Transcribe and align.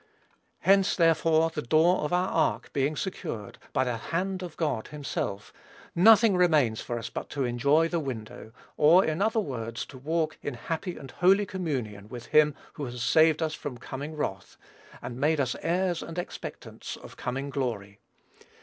Hence, 0.61 0.95
therefore, 0.95 1.51
the 1.51 1.61
door 1.61 1.97
of 1.99 2.11
our 2.11 2.29
ark 2.29 2.73
being 2.73 2.95
secured, 2.95 3.59
by 3.71 3.83
the 3.83 3.97
hand 3.97 4.41
of 4.41 4.57
God 4.57 4.87
himself, 4.87 5.53
nothing 5.93 6.35
remains 6.35 6.81
for 6.81 6.97
us 6.97 7.11
but 7.11 7.29
to 7.29 7.43
enjoy 7.43 7.87
the 7.87 7.99
window; 7.99 8.51
or, 8.77 9.05
in 9.05 9.21
other 9.21 9.39
words, 9.39 9.85
to 9.85 9.99
walk 9.99 10.39
in 10.41 10.55
happy 10.55 10.97
and 10.97 11.11
holy 11.11 11.45
communion 11.45 12.07
with 12.09 12.25
him 12.25 12.55
who 12.73 12.85
has 12.85 13.03
saved 13.03 13.43
us 13.43 13.53
from 13.53 13.77
coming 13.77 14.15
wrath, 14.15 14.57
and 15.03 15.19
made 15.19 15.39
us 15.39 15.55
heirs 15.61 16.01
and 16.01 16.17
expectants 16.17 16.97
of 16.97 17.15
coming 17.15 17.51
glory. 17.51 17.99